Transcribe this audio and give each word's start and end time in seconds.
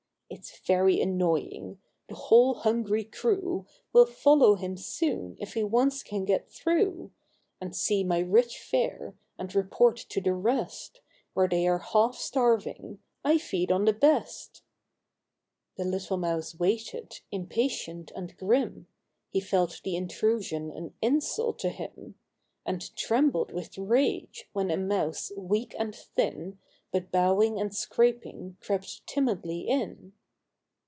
It's 0.33 0.59
very 0.59 1.01
annoying!— 1.01 1.77
the 2.07 2.15
whole 2.15 2.53
hungry 2.53 3.03
crewv 3.03 3.67
Will 3.91 4.05
follow 4.05 4.55
him 4.55 4.77
soon 4.77 5.35
if 5.41 5.55
he 5.55 5.61
once 5.63 6.03
can 6.03 6.23
get 6.23 6.49
through, 6.49 7.11
And 7.59 7.75
see 7.75 8.05
my 8.05 8.19
rich 8.19 8.57
fare, 8.57 9.13
and 9.37 9.53
report 9.53 9.97
to 10.07 10.21
the 10.21 10.33
rest, 10.33 11.01
Where 11.33 11.49
they 11.49 11.67
are 11.67 11.79
half 11.79 12.15
starving, 12.15 12.99
I 13.25 13.39
feed 13.39 13.73
on 13.73 13.83
the 13.83 13.91
best!" 13.91 14.61
122 15.75 15.75
THE 15.75 16.07
GREEDY 16.07 16.07
MOUSE. 16.07 16.07
The 16.07 16.15
little 16.15 16.17
Mouse 16.17 16.59
waited, 16.59 17.19
impatient 17.29 18.11
and 18.15 18.37
grim; 18.37 18.87
He 19.31 19.41
felt 19.41 19.81
the 19.83 19.97
intrusion 19.97 20.71
an 20.71 20.93
insult 21.01 21.59
to 21.59 21.69
him, 21.69 22.15
And 22.65 22.95
trembled 22.95 23.51
with 23.51 23.77
rage, 23.77 24.47
when 24.53 24.71
a 24.71 24.77
Mouse 24.77 25.33
weak 25.35 25.75
and 25.77 25.93
thin, 25.93 26.57
But 26.89 27.11
bowing 27.11 27.59
and 27.59 27.75
scraping, 27.75 28.55
crept 28.61 29.05
timidly 29.05 29.67
in. 29.67 30.13